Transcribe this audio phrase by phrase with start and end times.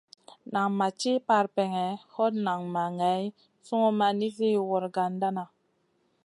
[0.53, 3.23] Nan ma ci parpèŋè, hot nan ma ŋay
[3.65, 5.43] sungun ma nizi wragandana.